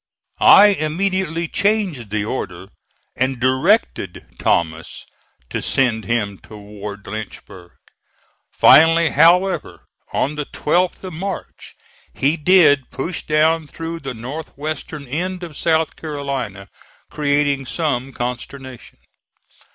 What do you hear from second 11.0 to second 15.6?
of March, he did push down through the north western end of